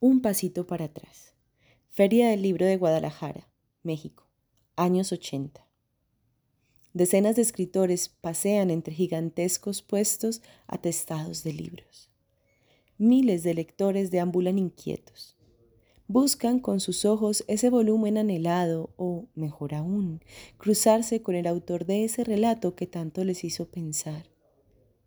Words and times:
Un 0.00 0.20
pasito 0.20 0.64
para 0.64 0.84
atrás. 0.84 1.34
Feria 1.88 2.30
del 2.30 2.42
Libro 2.42 2.64
de 2.64 2.76
Guadalajara, 2.76 3.48
México, 3.82 4.28
años 4.76 5.10
80. 5.10 5.66
Decenas 6.92 7.34
de 7.34 7.42
escritores 7.42 8.08
pasean 8.08 8.70
entre 8.70 8.94
gigantescos 8.94 9.82
puestos 9.82 10.40
atestados 10.68 11.42
de 11.42 11.52
libros. 11.52 12.10
Miles 12.96 13.42
de 13.42 13.54
lectores 13.54 14.12
deambulan 14.12 14.60
inquietos. 14.60 15.36
Buscan 16.06 16.60
con 16.60 16.78
sus 16.78 17.04
ojos 17.04 17.44
ese 17.48 17.68
volumen 17.68 18.18
anhelado 18.18 18.90
o, 18.96 19.26
mejor 19.34 19.74
aún, 19.74 20.22
cruzarse 20.58 21.22
con 21.22 21.34
el 21.34 21.48
autor 21.48 21.86
de 21.86 22.04
ese 22.04 22.22
relato 22.22 22.76
que 22.76 22.86
tanto 22.86 23.24
les 23.24 23.42
hizo 23.42 23.68
pensar, 23.68 24.30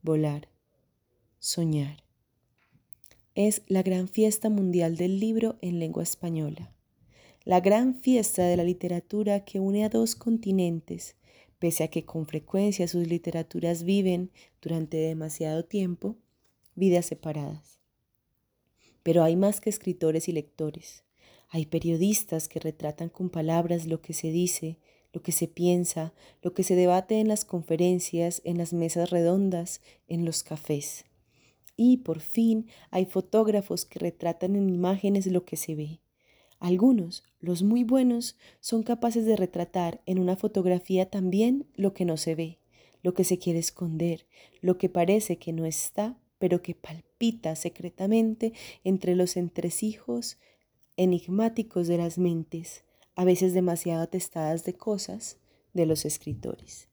volar, 0.02 0.50
soñar 1.40 2.11
es 3.36 3.62
la 3.68 3.82
gran 3.82 4.10
fiesta 4.10 4.50
mundial 4.50 4.98
del 4.98 5.20
libro 5.20 5.58
en 5.62 5.80
lengua 5.80 6.04
española, 6.04 6.74
la 7.46 7.62
gran 7.62 7.96
fiesta 7.96 8.44
de 8.44 8.58
la 8.58 8.64
literatura 8.66 9.46
que 9.46 9.60
une 9.60 9.86
a 9.86 9.90
dos 9.90 10.16
continentes, 10.16 11.16
pese 11.58 11.86
a 11.86 11.88
que 11.88 12.04
con 12.04 12.26
frecuencia 12.26 12.88
sus 12.90 13.08
literaturas 13.08 13.84
viven 13.84 14.32
durante 14.62 14.98
demasiado 14.98 15.64
tiempo 15.64 16.18
vidas 16.76 17.06
separadas. 17.06 17.80
Pero 19.02 19.24
hay 19.24 19.36
más 19.36 19.62
que 19.62 19.70
escritores 19.70 20.28
y 20.28 20.34
lectores. 20.34 21.04
Hay 21.50 21.66
periodistas 21.66 22.48
que 22.48 22.60
retratan 22.60 23.10
con 23.10 23.30
palabras 23.30 23.88
lo 23.88 24.02
que 24.02 24.14
se 24.14 24.32
dice, 24.32 24.78
lo 25.14 25.22
que 25.22 25.32
se 25.32 25.48
piensa, 25.48 26.14
lo 26.42 26.54
que 26.54 26.64
se 26.64 26.76
debate 26.76 27.20
en 27.20 27.28
las 27.28 27.46
conferencias, 27.46 28.42
en 28.46 28.58
las 28.58 28.74
mesas 28.74 29.10
redondas, 29.10 29.82
en 30.08 30.26
los 30.26 30.44
cafés. 30.44 31.06
Y 31.84 31.98
por 31.98 32.20
fin 32.20 32.68
hay 32.92 33.08
fotógrafos 33.08 33.86
que 33.86 33.98
retratan 33.98 34.56
en 34.56 34.70
imágenes 34.70 35.26
lo 35.26 35.46
que 35.46 35.58
se 35.58 35.74
ve. 35.74 36.00
Algunos, 36.60 37.24
los 37.40 37.64
muy 37.64 37.84
buenos, 37.84 38.38
son 38.60 38.84
capaces 38.84 39.26
de 39.26 39.36
retratar 39.36 40.00
en 40.06 40.20
una 40.20 40.36
fotografía 40.36 41.10
también 41.10 41.66
lo 41.74 41.96
que 41.96 42.06
no 42.06 42.18
se 42.18 42.36
ve, 42.36 42.60
lo 43.02 43.16
que 43.16 43.24
se 43.24 43.40
quiere 43.40 43.58
esconder, 43.58 44.28
lo 44.62 44.78
que 44.78 44.90
parece 44.90 45.38
que 45.38 45.54
no 45.54 45.66
está, 45.66 46.20
pero 46.38 46.62
que 46.62 46.76
palpita 46.76 47.56
secretamente 47.56 48.54
entre 48.84 49.16
los 49.16 49.36
entresijos 49.36 50.38
enigmáticos 50.98 51.88
de 51.88 51.98
las 51.98 52.20
mentes, 52.20 52.84
a 53.16 53.26
veces 53.26 53.56
demasiado 53.56 54.04
atestadas 54.04 54.66
de 54.66 54.76
cosas, 54.76 55.40
de 55.74 55.88
los 55.88 56.06
escritores. 56.06 56.91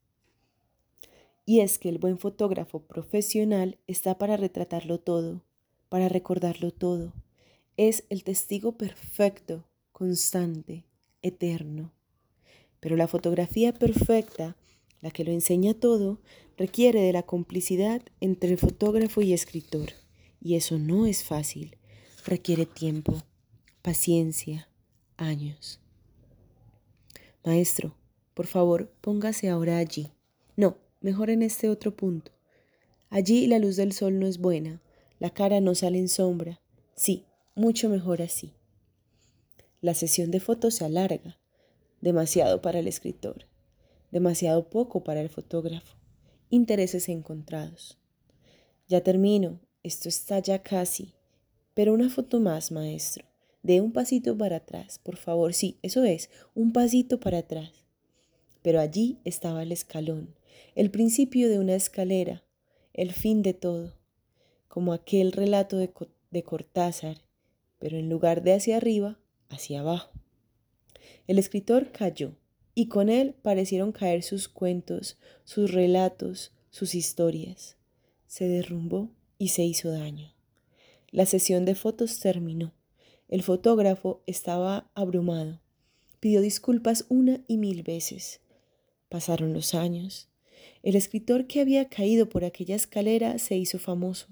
Y 1.49 1.61
es 1.61 1.79
que 1.79 1.89
el 1.89 1.97
buen 1.97 2.19
fotógrafo 2.19 2.81
profesional 2.81 3.79
está 3.87 4.19
para 4.19 4.37
retratarlo 4.37 5.01
todo, 5.01 5.47
para 5.89 6.11
recordarlo 6.11 6.73
todo. 6.73 7.15
Es 7.79 8.05
el 8.11 8.23
testigo 8.23 8.73
perfecto, 8.77 9.65
constante, 9.91 10.85
eterno. 11.23 11.91
Pero 12.81 12.97
la 12.97 13.09
fotografía 13.09 13.73
perfecta, 13.73 14.59
la 15.01 15.11
que 15.11 15.25
lo 15.25 15.33
enseña 15.33 15.73
todo, 15.73 16.21
requiere 16.59 17.01
de 17.01 17.15
la 17.15 17.23
complicidad 17.23 18.03
entre 18.21 18.59
fotógrafo 18.59 19.23
y 19.23 19.33
escritor. 19.33 19.93
Y 20.43 20.57
eso 20.57 20.79
no 20.79 21.07
es 21.07 21.25
fácil. 21.25 21.79
Requiere 22.27 22.67
tiempo, 22.67 23.23
paciencia, 23.81 24.69
años. 25.17 25.81
Maestro, 27.43 27.95
por 28.35 28.47
favor, 28.47 28.93
póngase 29.01 29.49
ahora 29.49 29.79
allí. 29.79 30.13
No, 30.55 30.77
mejor 31.01 31.31
en 31.31 31.43
este 31.43 31.69
otro 31.69 31.95
punto. 31.95 32.33
Allí 33.11 33.47
la 33.47 33.59
luz 33.59 33.77
del 33.77 33.93
sol 33.93 34.19
no 34.19 34.27
es 34.27 34.39
buena, 34.39 34.83
la 35.19 35.31
cara 35.31 35.61
no 35.61 35.75
sale 35.75 35.99
en 35.99 36.09
sombra. 36.09 36.61
Sí, 36.95 37.25
mucho 37.55 37.89
mejor 37.89 38.23
así. 38.23 38.53
La 39.81 39.95
sesión 39.95 40.31
de 40.31 40.41
fotos 40.41 40.75
se 40.75 40.85
alarga, 40.85 41.39
demasiado 42.01 42.61
para 42.63 42.79
el 42.81 42.89
escritor, 42.89 43.47
demasiado 44.11 44.69
poco 44.69 45.05
para 45.05 45.21
el 45.21 45.29
fotógrafo. 45.29 45.97
Intereses 46.51 47.09
encontrados. 47.09 47.99
Ya 48.89 49.03
termino, 49.03 49.61
esto 49.83 50.09
está 50.09 50.39
ya 50.39 50.63
casi. 50.63 51.15
Pero 51.75 51.95
una 51.95 52.11
foto 52.11 52.41
más, 52.41 52.73
maestro. 52.73 53.25
De 53.63 53.81
un 53.81 53.93
pasito 53.93 54.37
para 54.37 54.57
atrás, 54.57 54.99
por 54.99 55.17
favor. 55.17 55.55
Sí, 55.55 55.79
eso 55.83 56.05
es, 56.05 56.31
un 56.55 56.73
pasito 56.73 57.21
para 57.21 57.39
atrás. 57.39 57.71
Pero 58.63 58.81
allí 58.81 59.19
estaba 59.25 59.63
el 59.63 59.73
escalón, 59.73 60.35
el 60.75 60.91
principio 60.91 61.49
de 61.49 61.59
una 61.59 61.75
escalera, 61.75 62.45
el 62.93 63.13
fin 63.13 63.43
de 63.43 63.55
todo, 63.55 63.95
como 64.69 64.93
aquel 64.93 65.33
relato 65.33 65.77
de, 65.77 65.91
de 66.31 66.43
Cortázar, 66.43 67.19
pero 67.79 67.97
en 67.97 68.09
lugar 68.09 68.43
de 68.43 68.55
hacia 68.55 68.77
arriba, 68.77 69.19
hacia 69.49 69.81
abajo. 69.81 70.13
El 71.27 71.39
escritor 71.39 71.93
cayó, 71.93 72.35
y 72.75 72.87
con 72.87 73.09
él 73.09 73.35
parecieron 73.43 73.93
caer 73.93 74.23
sus 74.23 74.49
cuentos, 74.49 75.19
sus 75.45 75.73
relatos, 75.73 76.53
sus 76.71 76.95
historias. 76.95 77.77
Se 78.27 78.47
derrumbó 78.49 79.11
y 79.37 79.49
se 79.49 79.65
hizo 79.65 79.91
daño. 79.91 80.33
La 81.11 81.27
sesión 81.27 81.65
de 81.65 81.75
fotos 81.75 82.21
terminó. 82.21 82.73
El 83.29 83.43
fotógrafo 83.43 84.23
estaba 84.27 84.91
abrumado. 84.95 85.61
Pidió 86.21 86.41
disculpas 86.41 87.05
una 87.09 87.43
y 87.49 87.57
mil 87.59 87.83
veces. 87.83 88.41
Pasaron 89.09 89.53
los 89.55 89.75
años. 89.75 90.28
El 90.83 90.97
escritor 90.97 91.47
que 91.47 91.61
había 91.61 91.89
caído 91.89 92.29
por 92.29 92.45
aquella 92.45 92.77
escalera 92.77 93.39
se 93.39 93.57
hizo 93.57 93.79
famoso. 93.79 94.29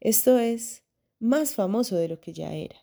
Esto 0.00 0.38
es, 0.38 0.82
más 1.18 1.54
famoso 1.54 1.96
de 1.96 2.08
lo 2.08 2.20
que 2.20 2.32
ya 2.32 2.54
era. 2.54 2.76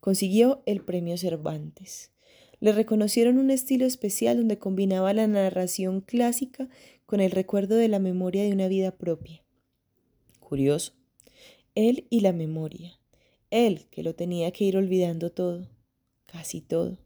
Consiguió 0.00 0.62
el 0.66 0.84
premio 0.84 1.18
Cervantes. 1.18 2.12
Le 2.60 2.72
reconocieron 2.72 3.38
un 3.38 3.50
estilo 3.50 3.86
especial 3.86 4.38
donde 4.38 4.58
combinaba 4.58 5.12
la 5.12 5.26
narración 5.26 6.00
clásica 6.00 6.68
con 7.06 7.20
el 7.20 7.30
recuerdo 7.30 7.76
de 7.76 7.88
la 7.88 7.98
memoria 7.98 8.42
de 8.42 8.52
una 8.52 8.68
vida 8.68 8.96
propia. 8.96 9.44
Curioso. 10.40 10.94
Él 11.74 12.06
y 12.10 12.20
la 12.20 12.32
memoria. 12.32 12.98
Él 13.50 13.86
que 13.90 14.02
lo 14.02 14.14
tenía 14.14 14.50
que 14.50 14.64
ir 14.64 14.76
olvidando 14.76 15.30
todo, 15.30 15.68
casi 16.26 16.60
todo. 16.60 16.98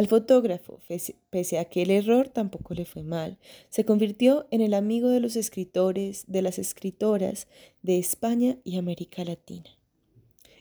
Al 0.00 0.06
fotógrafo, 0.06 0.80
pese 1.28 1.58
a 1.58 1.66
que 1.66 1.82
el 1.82 1.90
error 1.90 2.30
tampoco 2.30 2.72
le 2.72 2.86
fue 2.86 3.02
mal, 3.02 3.36
se 3.68 3.84
convirtió 3.84 4.46
en 4.50 4.62
el 4.62 4.72
amigo 4.72 5.10
de 5.10 5.20
los 5.20 5.36
escritores, 5.36 6.24
de 6.26 6.40
las 6.40 6.58
escritoras 6.58 7.48
de 7.82 7.98
España 7.98 8.56
y 8.64 8.78
América 8.78 9.22
Latina. 9.26 9.76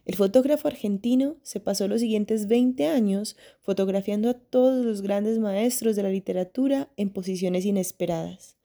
El 0.03 0.16
fotógrafo 0.16 0.67
argentino 0.67 1.38
se 1.41 1.61
pasó 1.61 1.88
los 1.88 2.01
siguientes 2.01 2.50
20 2.50 2.88
años 2.88 3.38
fotografiando 3.61 4.29
a 4.29 4.33
todos 4.33 4.83
los 4.83 5.01
grandes 5.01 5.39
maestros 5.39 5.95
de 5.95 6.03
la 6.03 6.09
literatura 6.09 6.89
en 6.97 7.09
posiciones 7.09 7.63
inesperadas. 7.63 8.57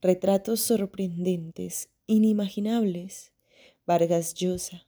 Retratos 0.00 0.60
sorprendentes, 0.60 1.90
inimaginables. 2.06 3.32
Vargas 3.84 4.32
Llosa, 4.32 4.86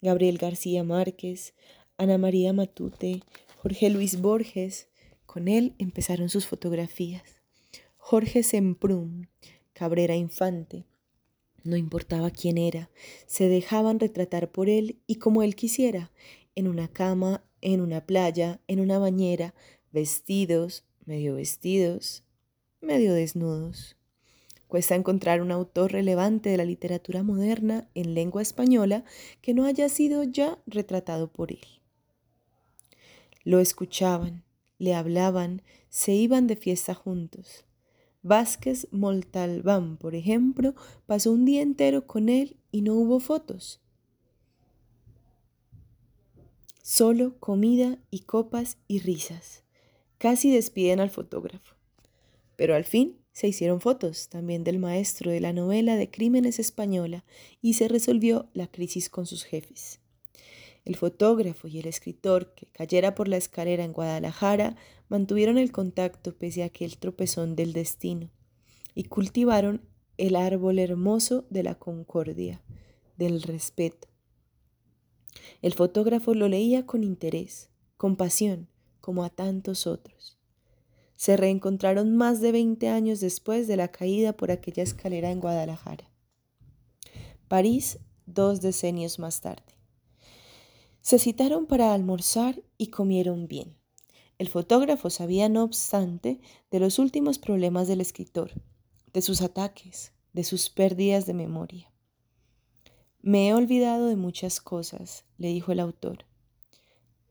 Gabriel 0.00 0.38
García 0.38 0.82
Márquez, 0.82 1.52
Ana 1.98 2.16
María 2.16 2.54
Matute, 2.54 3.20
Jorge 3.60 3.90
Luis 3.90 4.20
Borges. 4.20 4.86
Con 5.26 5.48
él 5.48 5.74
empezaron 5.78 6.28
sus 6.28 6.46
fotografías. 6.46 7.42
Jorge 7.96 8.44
Semprún, 8.44 9.28
Cabrera 9.72 10.14
Infante. 10.14 10.84
No 11.64 11.76
importaba 11.76 12.30
quién 12.30 12.56
era, 12.56 12.88
se 13.26 13.48
dejaban 13.48 13.98
retratar 13.98 14.52
por 14.52 14.68
él 14.68 15.00
y 15.08 15.16
como 15.16 15.42
él 15.42 15.56
quisiera, 15.56 16.12
en 16.54 16.68
una 16.68 16.86
cama, 16.86 17.42
en 17.60 17.80
una 17.80 18.06
playa, 18.06 18.60
en 18.68 18.78
una 18.78 19.00
bañera, 19.00 19.54
vestidos, 19.90 20.84
medio 21.04 21.34
vestidos, 21.34 22.22
medio 22.80 23.12
desnudos. 23.12 23.96
Cuesta 24.68 24.94
encontrar 24.94 25.42
un 25.42 25.50
autor 25.50 25.90
relevante 25.90 26.48
de 26.48 26.58
la 26.58 26.64
literatura 26.64 27.24
moderna 27.24 27.88
en 27.96 28.14
lengua 28.14 28.40
española 28.40 29.04
que 29.42 29.52
no 29.52 29.64
haya 29.64 29.88
sido 29.88 30.22
ya 30.22 30.62
retratado 30.66 31.32
por 31.32 31.50
él. 31.50 31.77
Lo 33.44 33.60
escuchaban, 33.60 34.44
le 34.78 34.94
hablaban, 34.94 35.62
se 35.88 36.12
iban 36.12 36.46
de 36.46 36.56
fiesta 36.56 36.94
juntos. 36.94 37.64
Vázquez 38.22 38.88
Moltalbán, 38.90 39.96
por 39.96 40.14
ejemplo, 40.14 40.74
pasó 41.06 41.32
un 41.32 41.44
día 41.44 41.62
entero 41.62 42.06
con 42.06 42.28
él 42.28 42.56
y 42.70 42.82
no 42.82 42.94
hubo 42.94 43.20
fotos. 43.20 43.80
Solo 46.82 47.38
comida 47.38 47.98
y 48.10 48.20
copas 48.20 48.78
y 48.88 49.00
risas. 49.00 49.62
Casi 50.18 50.50
despiden 50.50 51.00
al 51.00 51.10
fotógrafo. 51.10 51.74
Pero 52.56 52.74
al 52.74 52.84
fin 52.84 53.18
se 53.32 53.46
hicieron 53.46 53.80
fotos 53.80 54.28
también 54.28 54.64
del 54.64 54.78
maestro 54.78 55.30
de 55.30 55.40
la 55.40 55.52
novela 55.52 55.96
de 55.96 56.10
crímenes 56.10 56.58
española 56.58 57.24
y 57.62 57.74
se 57.74 57.86
resolvió 57.88 58.48
la 58.52 58.66
crisis 58.66 59.08
con 59.08 59.26
sus 59.26 59.44
jefes. 59.44 60.00
El 60.88 60.96
fotógrafo 60.96 61.68
y 61.68 61.80
el 61.80 61.86
escritor 61.86 62.54
que 62.54 62.64
cayera 62.64 63.14
por 63.14 63.28
la 63.28 63.36
escalera 63.36 63.84
en 63.84 63.92
Guadalajara 63.92 64.74
mantuvieron 65.10 65.58
el 65.58 65.70
contacto 65.70 66.34
pese 66.34 66.62
a 66.62 66.66
aquel 66.66 66.96
tropezón 66.96 67.56
del 67.56 67.74
destino 67.74 68.30
y 68.94 69.04
cultivaron 69.04 69.82
el 70.16 70.34
árbol 70.34 70.78
hermoso 70.78 71.44
de 71.50 71.62
la 71.62 71.74
concordia, 71.74 72.62
del 73.18 73.42
respeto. 73.42 74.08
El 75.60 75.74
fotógrafo 75.74 76.32
lo 76.32 76.48
leía 76.48 76.86
con 76.86 77.04
interés, 77.04 77.68
con 77.98 78.16
pasión, 78.16 78.66
como 79.02 79.24
a 79.24 79.28
tantos 79.28 79.86
otros. 79.86 80.38
Se 81.16 81.36
reencontraron 81.36 82.16
más 82.16 82.40
de 82.40 82.50
20 82.50 82.88
años 82.88 83.20
después 83.20 83.68
de 83.68 83.76
la 83.76 83.88
caída 83.88 84.32
por 84.32 84.50
aquella 84.50 84.84
escalera 84.84 85.30
en 85.32 85.40
Guadalajara. 85.40 86.10
París, 87.46 87.98
dos 88.24 88.62
decenios 88.62 89.18
más 89.18 89.42
tarde. 89.42 89.77
Se 91.08 91.18
citaron 91.18 91.64
para 91.64 91.94
almorzar 91.94 92.62
y 92.76 92.88
comieron 92.88 93.48
bien. 93.48 93.78
El 94.36 94.46
fotógrafo 94.48 95.08
sabía, 95.08 95.48
no 95.48 95.64
obstante, 95.64 96.38
de 96.70 96.80
los 96.80 96.98
últimos 96.98 97.38
problemas 97.38 97.88
del 97.88 98.02
escritor, 98.02 98.50
de 99.14 99.22
sus 99.22 99.40
ataques, 99.40 100.12
de 100.34 100.44
sus 100.44 100.68
pérdidas 100.68 101.24
de 101.24 101.32
memoria. 101.32 101.90
Me 103.22 103.48
he 103.48 103.54
olvidado 103.54 104.08
de 104.08 104.16
muchas 104.16 104.60
cosas, 104.60 105.24
le 105.38 105.48
dijo 105.48 105.72
el 105.72 105.80
autor. 105.80 106.26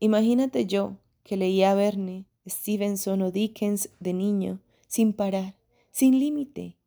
Imagínate 0.00 0.66
yo, 0.66 0.96
que 1.22 1.36
leía 1.36 1.70
a 1.70 1.76
Verne, 1.76 2.26
Stevenson 2.48 3.22
o 3.22 3.30
Dickens 3.30 3.90
de 4.00 4.12
niño, 4.12 4.60
sin 4.88 5.12
parar, 5.12 5.54
sin 5.92 6.18
límite. 6.18 6.78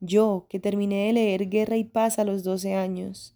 Yo, 0.00 0.46
que 0.48 0.58
terminé 0.58 1.06
de 1.06 1.12
leer 1.12 1.48
Guerra 1.48 1.76
y 1.76 1.84
Paz 1.84 2.18
a 2.18 2.24
los 2.24 2.42
12 2.42 2.74
años. 2.74 3.33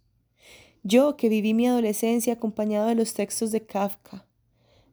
Yo, 0.83 1.17
que 1.17 1.29
viví 1.29 1.53
mi 1.53 1.67
adolescencia 1.67 2.33
acompañado 2.33 2.87
de 2.87 2.95
los 2.95 3.13
textos 3.13 3.51
de 3.51 3.65
Kafka, 3.65 4.25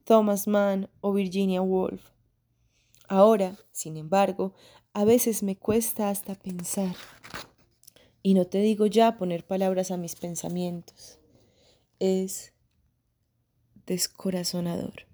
Thomas 0.05 0.47
Mann 0.49 0.89
o 1.01 1.13
Virginia 1.13 1.63
Woolf. 1.63 2.03
Ahora, 3.09 3.57
sin 3.71 3.97
embargo, 3.97 4.55
a 4.93 5.05
veces 5.05 5.43
me 5.43 5.57
cuesta 5.57 6.11
hasta 6.11 6.35
pensar. 6.35 6.95
Y 8.23 8.35
no 8.35 8.47
te 8.47 8.59
digo 8.59 8.87
ya 8.87 9.17
poner 9.17 9.47
palabras 9.47 9.91
a 9.91 9.97
mis 9.97 10.17
pensamientos. 10.17 11.19
Es 12.01 12.53
descorazonador. 13.87 15.07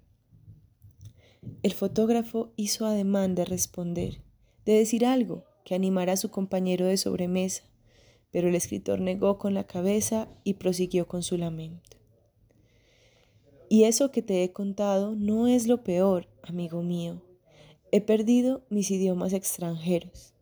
El 1.61 1.73
fotógrafo 1.73 2.51
hizo 2.55 2.85
ademán 2.85 3.35
de 3.35 3.45
responder, 3.45 4.21
de 4.65 4.73
decir 4.73 5.05
algo 5.05 5.43
que 5.63 5.75
animara 5.75 6.13
a 6.13 6.17
su 6.17 6.31
compañero 6.31 6.85
de 6.87 6.97
sobremesa, 6.97 7.63
pero 8.33 8.49
el 8.49 8.55
escritor 8.55 8.99
negó 8.99 9.37
con 9.37 9.53
la 9.53 9.63
cabeza 9.63 10.27
y 10.43 10.55
prosiguió 10.55 11.07
con 11.07 11.23
su 11.23 11.37
lamento. 11.37 11.95
Y 13.69 13.85
eso 13.85 14.11
que 14.11 14.21
te 14.21 14.43
he 14.43 14.51
contado 14.51 15.15
no 15.15 15.47
es 15.47 15.67
lo 15.67 15.85
peor, 15.85 16.27
amigo 16.41 16.83
mío. 16.83 17.21
He 17.93 18.01
perdido 18.01 18.65
mis 18.69 18.91
idiomas 18.91 19.31
extranjeros. 19.31 20.33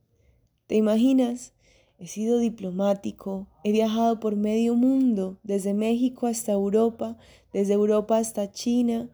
¿Te 0.66 0.76
imaginas? 0.76 1.54
He 2.00 2.08
sido 2.08 2.40
diplomático, 2.40 3.48
he 3.64 3.72
viajado 3.72 4.20
por 4.20 4.36
medio 4.36 4.74
mundo, 4.74 5.38
desde 5.44 5.76
México 5.76 6.26
hasta 6.26 6.54
Europa, 6.54 7.20
desde 7.54 7.74
Europa 7.74 8.18
hasta 8.18 8.52
China, 8.52 9.12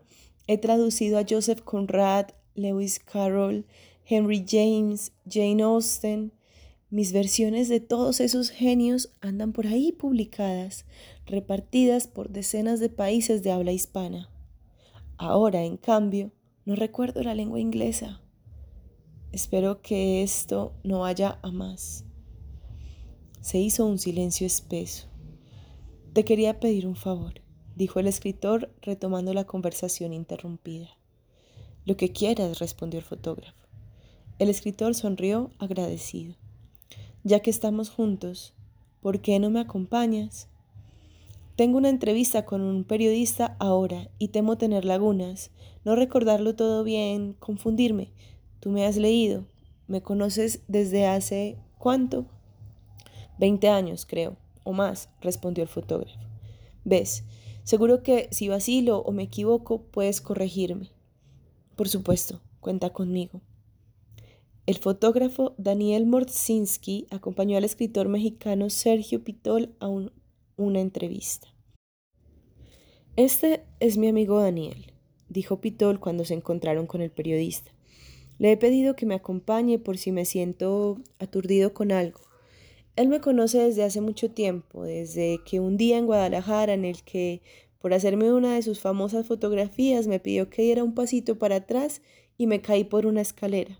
He 0.47 0.57
traducido 0.57 1.19
a 1.19 1.25
Joseph 1.29 1.61
Conrad, 1.61 2.27
Lewis 2.55 2.99
Carroll, 2.99 3.65
Henry 4.05 4.45
James, 4.47 5.11
Jane 5.29 5.61
Austen. 5.61 6.31
Mis 6.89 7.11
versiones 7.11 7.69
de 7.69 7.79
todos 7.79 8.19
esos 8.19 8.49
genios 8.49 9.11
andan 9.19 9.51
por 9.51 9.67
ahí 9.67 9.91
publicadas, 9.91 10.85
repartidas 11.25 12.07
por 12.07 12.29
decenas 12.29 12.79
de 12.79 12.89
países 12.89 13.43
de 13.43 13.51
habla 13.51 13.71
hispana. 13.71 14.29
Ahora, 15.17 15.63
en 15.63 15.77
cambio, 15.77 16.31
no 16.65 16.75
recuerdo 16.75 17.23
la 17.23 17.35
lengua 17.35 17.59
inglesa. 17.59 18.21
Espero 19.31 19.81
que 19.81 20.23
esto 20.23 20.73
no 20.83 20.99
vaya 20.99 21.39
a 21.41 21.51
más. 21.51 22.05
Se 23.41 23.59
hizo 23.59 23.85
un 23.85 23.99
silencio 23.99 24.47
espeso. 24.47 25.07
Te 26.13 26.23
quería 26.23 26.59
pedir 26.59 26.87
un 26.87 26.95
favor 26.95 27.41
dijo 27.77 27.99
el 27.99 28.07
escritor 28.07 28.73
retomando 28.81 29.33
la 29.35 29.45
conversación 29.45 30.11
interrumpida. 30.11 30.89
Lo 31.85 31.95
que 31.95 32.11
quieras, 32.11 32.57
respondió 32.57 32.99
el 32.99 33.05
fotógrafo. 33.05 33.67
El 34.39 34.49
escritor 34.49 34.95
sonrió 34.95 35.51
agradecido. 35.59 36.35
Ya 37.27 37.41
que 37.41 37.49
estamos 37.49 37.89
juntos, 37.89 38.53
¿por 39.01 39.19
qué 39.19 39.37
no 39.37 39.49
me 39.49 39.59
acompañas? 39.59 40.47
Tengo 41.57 41.77
una 41.77 41.89
entrevista 41.89 42.45
con 42.45 42.61
un 42.61 42.85
periodista 42.85 43.57
ahora 43.59 44.09
y 44.17 44.29
temo 44.29 44.57
tener 44.57 44.85
lagunas, 44.85 45.51
no 45.83 45.97
recordarlo 45.97 46.55
todo 46.55 46.85
bien, 46.85 47.33
confundirme. 47.33 48.13
Tú 48.61 48.69
me 48.69 48.85
has 48.85 48.95
leído, 48.95 49.43
me 49.89 50.01
conoces 50.01 50.61
desde 50.69 51.05
hace 51.05 51.57
¿cuánto? 51.77 52.27
Veinte 53.37 53.67
años, 53.67 54.05
creo, 54.05 54.37
o 54.63 54.71
más, 54.71 55.09
respondió 55.19 55.63
el 55.63 55.69
fotógrafo. 55.69 56.17
Ves, 56.85 57.25
Seguro 57.65 58.03
que 58.03 58.29
si 58.31 58.47
vacilo 58.47 58.99
o 58.99 59.11
me 59.11 59.23
equivoco, 59.23 59.81
puedes 59.81 60.21
corregirme. 60.21 60.91
Por 61.75 61.89
supuesto, 61.89 62.39
cuenta 62.61 62.91
conmigo. 62.91 63.41
El 64.67 64.79
fotógrafo 64.79 65.55
Daniel 65.57 66.05
Morzinski 66.05 67.07
acompañó 67.09 67.55
al 67.55 67.63
escritor 67.63 68.09
mexicano 68.09 68.69
Sergio 68.69 69.23
Pitol 69.23 69.73
a 69.79 69.87
una 69.87 70.81
entrevista. 70.81 71.47
Este 73.15 73.63
es 73.79 73.97
mi 73.97 74.09
amigo 74.09 74.41
Daniel, 74.41 74.91
dijo 75.29 75.61
Pitol 75.61 76.01
cuando 76.01 76.25
se 76.25 76.33
encontraron 76.33 76.85
con 76.85 76.99
el 76.99 77.11
periodista. 77.11 77.71
Le 78.39 78.51
he 78.51 78.57
pedido 78.57 78.97
que 78.97 79.05
me 79.05 79.15
acompañe 79.15 79.79
por 79.79 79.97
si 79.97 80.11
me 80.11 80.25
siento 80.25 80.97
aturdido 81.17 81.73
con 81.73 81.93
algo. 81.93 82.19
Él 82.97 83.07
me 83.07 83.21
conoce 83.21 83.59
desde 83.59 83.85
hace 83.85 84.01
mucho 84.01 84.31
tiempo, 84.31 84.83
desde 84.83 85.39
que 85.45 85.61
un 85.61 85.77
día 85.77 85.97
en 85.97 86.07
Guadalajara 86.07 86.73
en 86.73 86.83
el 86.83 87.03
que, 87.03 87.41
por 87.79 87.93
hacerme 87.93 88.33
una 88.33 88.55
de 88.55 88.63
sus 88.63 88.81
famosas 88.81 89.27
fotografías, 89.27 90.07
me 90.07 90.19
pidió 90.19 90.49
que 90.49 90.63
diera 90.63 90.83
un 90.83 90.93
pasito 90.93 91.37
para 91.39 91.55
atrás 91.55 92.01
y 92.37 92.47
me 92.47 92.59
caí 92.59 92.83
por 92.83 93.05
una 93.05 93.21
escalera. 93.21 93.79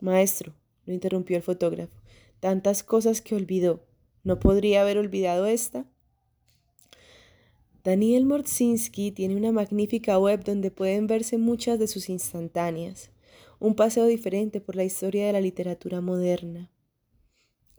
Maestro, 0.00 0.54
lo 0.86 0.92
interrumpió 0.92 1.36
el 1.36 1.42
fotógrafo, 1.42 1.92
tantas 2.40 2.82
cosas 2.82 3.20
que 3.20 3.34
olvidó. 3.34 3.84
¿No 4.24 4.38
podría 4.38 4.82
haber 4.82 4.98
olvidado 4.98 5.46
esta? 5.46 5.86
Daniel 7.82 8.26
Morzinski 8.26 9.10
tiene 9.10 9.36
una 9.36 9.52
magnífica 9.52 10.18
web 10.18 10.44
donde 10.44 10.70
pueden 10.70 11.06
verse 11.06 11.38
muchas 11.38 11.78
de 11.78 11.86
sus 11.86 12.10
instantáneas, 12.10 13.10
un 13.58 13.74
paseo 13.74 14.06
diferente 14.06 14.60
por 14.60 14.76
la 14.76 14.84
historia 14.84 15.26
de 15.26 15.32
la 15.32 15.40
literatura 15.40 16.02
moderna. 16.02 16.70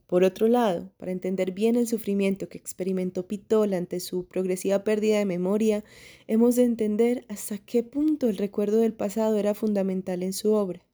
Por 0.08 0.24
otro 0.24 0.48
lado, 0.48 0.92
para 0.98 1.12
entender 1.12 1.52
bien 1.52 1.76
el 1.76 1.88
sufrimiento 1.88 2.50
que 2.50 2.58
experimentó 2.58 3.28
Pitol 3.28 3.74
ante 3.74 4.00
su 4.00 4.26
progresiva 4.26 4.84
pérdida 4.84 5.20
de 5.20 5.26
memoria, 5.26 5.86
hemos 6.28 6.58
de 6.58 6.64
entender 6.64 7.24
hasta 7.30 7.60
qué 7.60 7.84
punto 7.84 8.28
el 8.28 8.38
recuerdo 8.38 8.80
del 8.80 8.94
pasado 8.94 9.38
era 9.38 9.54
fundamental 9.54 10.22
en 10.24 10.34
su 10.34 10.52
obra. 10.52 10.86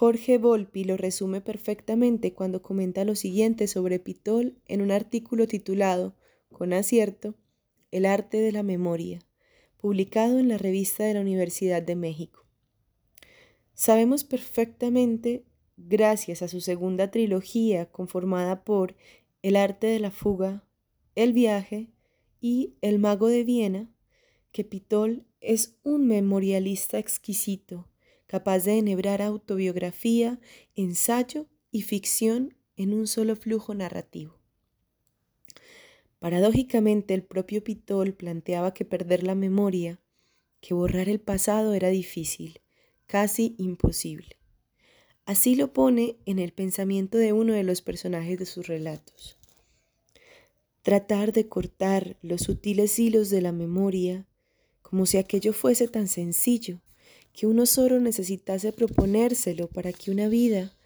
Jorge 0.00 0.38
Volpi 0.38 0.84
lo 0.84 0.96
resume 0.96 1.42
perfectamente 1.42 2.32
cuando 2.32 2.62
comenta 2.62 3.04
lo 3.04 3.14
siguiente 3.14 3.66
sobre 3.66 3.98
Pitol 3.98 4.56
en 4.64 4.80
un 4.80 4.92
artículo 4.92 5.46
titulado, 5.46 6.16
con 6.50 6.72
acierto, 6.72 7.34
El 7.90 8.06
arte 8.06 8.38
de 8.38 8.50
la 8.50 8.62
memoria, 8.62 9.18
publicado 9.76 10.38
en 10.38 10.48
la 10.48 10.56
revista 10.56 11.04
de 11.04 11.12
la 11.12 11.20
Universidad 11.20 11.82
de 11.82 11.96
México. 11.96 12.46
Sabemos 13.74 14.24
perfectamente 14.24 15.44
gracias 15.76 16.40
a 16.40 16.48
su 16.48 16.62
segunda 16.62 17.10
trilogía 17.10 17.84
conformada 17.90 18.64
por 18.64 18.96
El 19.42 19.54
arte 19.54 19.86
de 19.88 20.00
la 20.00 20.10
fuga, 20.10 20.64
El 21.14 21.34
viaje 21.34 21.90
y 22.40 22.72
El 22.80 23.00
mago 23.00 23.28
de 23.28 23.44
Viena, 23.44 23.92
que 24.50 24.64
Pitol 24.64 25.26
es 25.42 25.78
un 25.82 26.06
memorialista 26.06 26.98
exquisito, 26.98 27.89
capaz 28.30 28.60
de 28.60 28.78
enhebrar 28.78 29.22
autobiografía, 29.22 30.38
ensayo 30.76 31.48
y 31.72 31.82
ficción 31.82 32.54
en 32.76 32.94
un 32.94 33.08
solo 33.08 33.34
flujo 33.34 33.74
narrativo. 33.74 34.38
Paradójicamente, 36.20 37.12
el 37.12 37.24
propio 37.24 37.64
Pitol 37.64 38.14
planteaba 38.14 38.72
que 38.72 38.84
perder 38.84 39.24
la 39.24 39.34
memoria, 39.34 39.98
que 40.60 40.74
borrar 40.74 41.08
el 41.08 41.18
pasado 41.18 41.74
era 41.74 41.88
difícil, 41.88 42.60
casi 43.08 43.56
imposible. 43.58 44.36
Así 45.24 45.56
lo 45.56 45.72
pone 45.72 46.16
en 46.24 46.38
el 46.38 46.52
pensamiento 46.52 47.18
de 47.18 47.32
uno 47.32 47.54
de 47.54 47.64
los 47.64 47.82
personajes 47.82 48.38
de 48.38 48.46
sus 48.46 48.68
relatos. 48.68 49.38
Tratar 50.82 51.32
de 51.32 51.48
cortar 51.48 52.16
los 52.22 52.42
sutiles 52.42 52.96
hilos 52.96 53.28
de 53.28 53.40
la 53.40 53.50
memoria, 53.50 54.28
como 54.82 55.04
si 55.04 55.18
aquello 55.18 55.52
fuese 55.52 55.88
tan 55.88 56.06
sencillo, 56.06 56.80
que 57.32 57.46
uno 57.46 57.66
solo 57.66 58.00
necesitase 58.00 58.72
proponérselo 58.72 59.68
para 59.68 59.92
que 59.92 60.10
una 60.10 60.28
vida, 60.28 60.76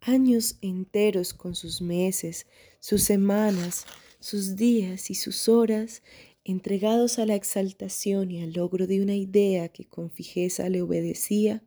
años 0.00 0.56
enteros 0.60 1.34
con 1.34 1.54
sus 1.54 1.80
meses, 1.80 2.46
sus 2.80 3.02
semanas, 3.02 3.86
sus 4.20 4.56
días 4.56 5.10
y 5.10 5.14
sus 5.14 5.48
horas, 5.48 6.02
entregados 6.44 7.18
a 7.18 7.26
la 7.26 7.34
exaltación 7.34 8.30
y 8.30 8.42
al 8.42 8.52
logro 8.52 8.86
de 8.86 9.02
una 9.02 9.14
idea 9.14 9.68
que 9.68 9.86
con 9.86 10.10
fijeza 10.10 10.68
le 10.68 10.82
obedecía, 10.82 11.62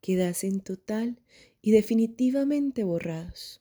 quedasen 0.00 0.60
total 0.60 1.20
y 1.62 1.70
definitivamente 1.70 2.84
borrados. 2.84 3.60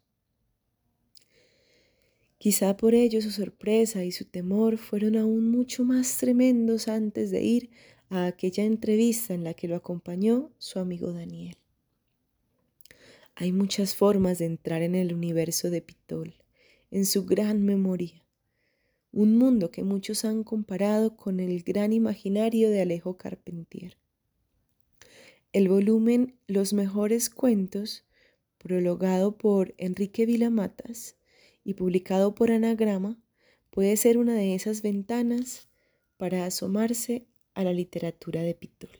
Quizá 2.40 2.78
por 2.78 2.96
ello 2.96 3.22
su 3.22 3.32
sorpresa 3.32 4.06
y 4.06 4.12
su 4.12 4.26
temor 4.26 4.78
fueron 4.78 5.18
aún 5.18 5.52
mucho 5.52 5.84
más 5.84 6.18
tremendos 6.18 6.88
antes 6.88 7.32
de 7.32 7.44
ir 7.44 7.70
a 8.10 8.26
aquella 8.26 8.64
entrevista 8.64 9.34
en 9.34 9.44
la 9.44 9.54
que 9.54 9.68
lo 9.68 9.76
acompañó 9.76 10.52
su 10.58 10.80
amigo 10.80 11.14
Daniel. 11.14 11.58
Hay 13.36 13.52
muchas 13.52 13.96
formas 13.96 14.40
de 14.40 14.46
entrar 14.46 14.82
en 14.82 14.96
el 14.96 15.14
universo 15.14 15.70
de 15.70 15.82
Pitol, 15.82 16.36
en 16.92 17.06
su 17.06 17.26
gran 17.26 17.64
memoria, 17.64 18.26
un 19.12 19.38
mundo 19.38 19.72
que 19.72 19.84
muchos 19.84 20.26
han 20.26 20.44
comparado 20.44 21.16
con 21.16 21.40
el 21.40 21.64
gran 21.64 21.94
imaginario 21.94 22.70
de 22.70 22.82
Alejo 22.82 23.18
Carpentier. 23.18 23.98
El 25.54 25.70
volumen 25.70 26.36
Los 26.48 26.74
mejores 26.74 27.30
cuentos, 27.30 28.06
prologado 28.58 29.38
por 29.38 29.74
Enrique 29.78 30.26
Vilamatas 30.26 31.16
y 31.64 31.76
publicado 31.76 32.36
por 32.36 32.52
Anagrama, 32.52 33.20
puede 33.70 33.96
ser 33.98 34.18
una 34.18 34.36
de 34.36 34.54
esas 34.54 34.82
ventanas 34.82 35.70
para 36.18 36.46
asomarse 36.46 37.29
a 37.54 37.64
la 37.64 37.74
literatura 37.74 38.42
de 38.42 38.56
Pitol. 38.56 38.99